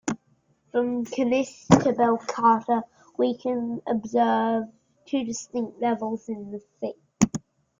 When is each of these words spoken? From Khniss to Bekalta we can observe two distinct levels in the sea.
From 0.71 1.05
Khniss 1.05 1.67
to 1.67 1.93
Bekalta 1.93 2.81
we 3.17 3.37
can 3.37 3.83
observe 3.85 4.63
two 5.05 5.23
distinct 5.25 5.79
levels 5.79 6.27
in 6.27 6.49
the 6.49 6.59
sea. 6.79 6.95